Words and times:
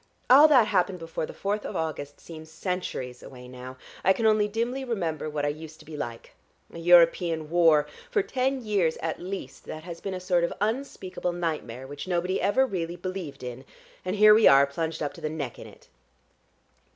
All 0.31 0.47
that 0.47 0.65
happened 0.65 0.97
before 0.97 1.27
the 1.27 1.31
fourth 1.35 1.63
of 1.63 1.75
August 1.75 2.19
seems 2.19 2.49
centuries 2.49 3.21
away 3.21 3.47
now. 3.47 3.77
I 4.03 4.13
can 4.13 4.25
only 4.25 4.47
dimly 4.47 4.83
remember 4.83 5.29
what 5.29 5.45
I 5.45 5.49
used 5.49 5.77
to 5.77 5.85
be 5.85 5.95
like. 5.95 6.33
A 6.73 6.79
European 6.79 7.51
war! 7.51 7.85
For 8.09 8.23
ten 8.23 8.63
years 8.65 8.97
at 9.03 9.19
least 9.21 9.65
that 9.65 9.83
has 9.83 10.01
been 10.01 10.15
a 10.15 10.19
sort 10.19 10.43
of 10.43 10.51
unspeakable 10.59 11.33
nightmare, 11.33 11.85
which 11.85 12.07
nobody 12.07 12.41
ever 12.41 12.65
really 12.65 12.95
believed 12.95 13.43
in, 13.43 13.63
and 14.03 14.15
here 14.15 14.33
we 14.33 14.47
are 14.47 14.65
plunged 14.65 15.03
up 15.03 15.13
to 15.13 15.21
the 15.21 15.29
neck 15.29 15.59
in 15.59 15.67
it." 15.67 15.87